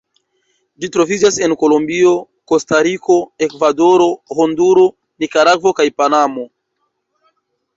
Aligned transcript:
Ĝi 0.83 0.87
troviĝas 0.95 1.35
en 1.47 1.51
Kolombio, 1.63 2.13
Kostariko, 2.51 3.17
Ekvadoro, 3.49 4.09
Honduro, 4.41 4.87
Nikaragvo 5.25 5.75
kaj 5.83 5.87
Panamo. 6.01 6.49